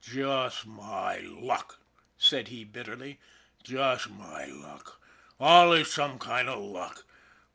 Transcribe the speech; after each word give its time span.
"Jus' 0.03 0.65
my 0.65 1.17
luck," 1.19 1.77
said 2.17 2.47
he 2.47 2.63
bitterly." 2.63 3.19
Jus' 3.63 4.09
my 4.09 4.45
luck. 4.47 4.99
Allus 5.39 5.93
same 5.93 6.17
kind 6.17 6.49
of 6.49 6.57
luck. 6.57 7.05